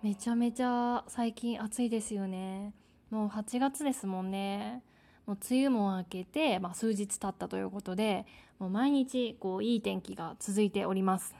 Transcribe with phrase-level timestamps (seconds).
[0.00, 2.72] めちゃめちゃ最近暑いですよね。
[3.10, 4.80] もう8月ですもんね。
[5.26, 8.24] もう梅雨も明けて、まあ、数日経ったということで、
[8.60, 11.34] もう毎日こういい天気が続いております。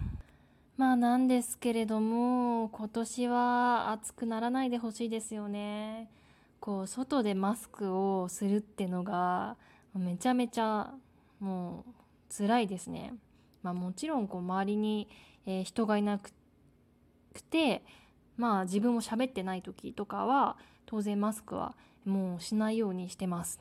[0.77, 6.11] まあなんですけれども、今年は暑くならないでほしいですよね。
[6.59, 9.57] こう、外でマスクをするってのが、
[9.95, 10.93] めちゃめちゃ
[11.39, 13.15] もう辛いですね。
[13.63, 15.09] まあもちろんこう周りに、
[15.47, 16.33] えー、人がいなく
[17.51, 17.85] て、
[18.39, 20.57] まあ自分も喋ってない時とかは
[20.87, 21.75] 当然マスクは
[22.07, 23.61] もうしないようにしてます。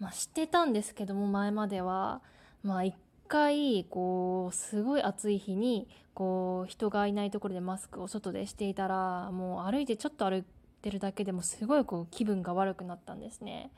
[0.00, 2.22] まあ知ってたんですけども前までは
[2.62, 2.94] まあ一
[3.28, 10.44] 回こうすごい暑い日にこう人がいないところでマスクを外でしていたらもう歩いてちょっと歩い
[10.80, 13.70] てるだけでもすごいこう気分が悪くなったんですね。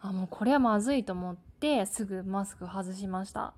[0.00, 3.54] あもうこれはまずいと思ってすぐマスク外しました。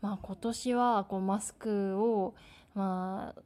[0.00, 2.34] まあ今年はこうマスクを
[2.74, 3.40] まあ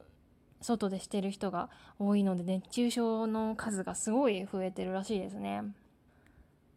[0.63, 1.69] 外でしてる人が
[1.99, 5.61] 多いので熱中症の数がすごい増えてるらしいですね。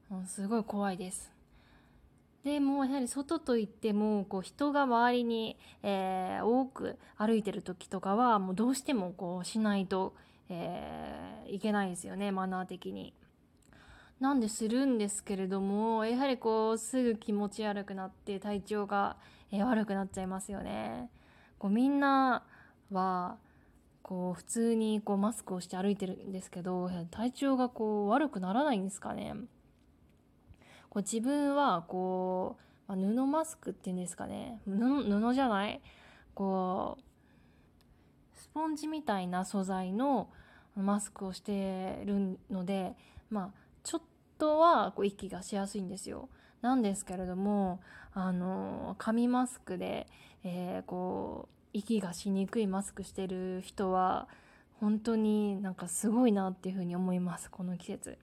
[0.08, 1.32] もうすごい怖いです。
[2.44, 10.14] でもやはり外といってもこう人が周りに、えー、多く歩いてる時とかはもうどうしてもこうしないと、
[10.48, 13.14] えー、いけないですよねマナー的に。
[14.20, 19.16] なんでするんですけれどもやはりこうすぐ気持ち悪くなって体調が、
[19.50, 21.10] えー、悪くなっちゃいますよね。
[21.58, 22.44] こうみんな
[22.92, 23.38] は
[24.06, 29.34] こう普通にこうマスクをして歩いてるんですけど体調がこう悪くならないんですかね。
[30.90, 32.56] こう自分はこ
[32.88, 34.60] う、まあ、布マスクっていうんですかね。
[34.64, 35.80] 布じゃない。
[36.34, 40.30] こうスポンジみたいな素材の
[40.76, 42.94] マスクをしてるので
[43.28, 43.50] まあ
[43.82, 44.02] ちょっ
[44.38, 46.28] とはこう息がしやすいんですよ。
[46.62, 47.80] なんですけれども
[48.14, 50.06] あの紙マスクで、
[50.44, 54.28] えー、こう息がしにくいマスクしてる人は
[54.80, 58.18] 本当になんかすごいなっていうふうに思いますこの季節。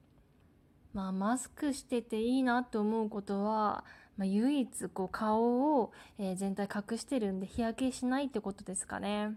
[0.94, 3.84] まあマスクしてていいなと思うことは、
[4.18, 9.36] まあ、唯一こう顔を、えー、全体隠してるんで日焼けしないってことですかね。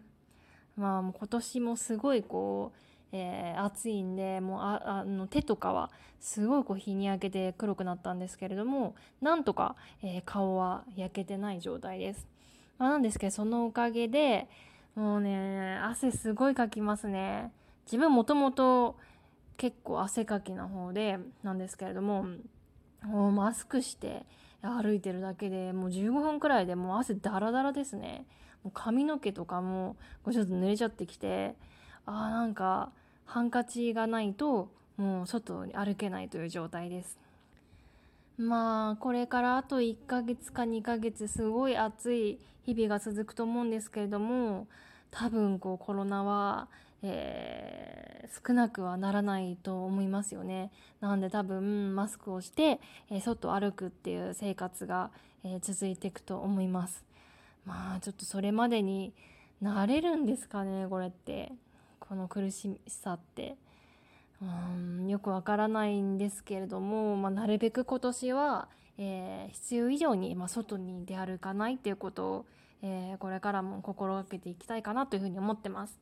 [0.76, 2.78] まあもう今年もすごいこう、
[3.12, 5.90] えー、暑いんでもうああの手とかは
[6.20, 12.26] すごいこう日に焼けて黒くなったんですけれどもなんとか、えー、顔は焼けてない状態です。
[12.78, 14.48] まあ、なんですけど、そのおかげで、
[14.94, 17.52] もうね、汗すごいかきますね。
[17.86, 18.96] 自分もともと
[19.56, 22.26] 結構汗かきな方で、なんですけれども、
[23.02, 24.26] もうマスクして
[24.62, 28.26] 歩いてるだけでもう15分くらいでもう汗ダラダラですね。
[28.64, 31.54] もう髪の毛とかもうちょっと濡れちゃってきて、
[32.04, 32.90] ああなんか
[33.24, 37.18] ハンカチがないともう外に歩けないという状態です。
[38.38, 44.66] まあこれからあと1ヶ月か2ヶ月すごい暑い日々が続くと思うんですけれども
[45.10, 46.68] 多分こうコロナは、
[47.02, 50.70] えー、少なくはならないと思いますよね。
[51.00, 52.80] なんで多分マスクをして、
[53.10, 55.10] えー、外歩くっていう生活が、
[55.42, 57.04] えー、続いていくと思います。
[57.64, 59.14] まあちょっとそれまでに
[59.62, 61.52] なれるんですかねこれって
[61.98, 63.56] この苦しさって。
[64.42, 72.46] うんよくわからないんですけれども、まあ、なるべく今年は、えー、必要以上に、まあ、外に出歩かないっていうことを、
[72.82, 75.98] えー、これからも心がけていきたいかなというふうに思ってます。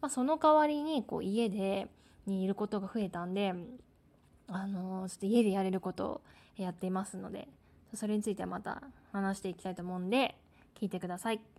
[0.00, 1.88] まあ、その代わりにこう家で
[2.26, 3.54] にいることが増えたんで、
[4.48, 6.20] あのー、ちょっと家でやれることを
[6.56, 7.48] やっていますので
[7.94, 8.82] それについてはまた
[9.12, 10.34] 話していきたいと思うんで
[10.78, 11.57] 聞いてください。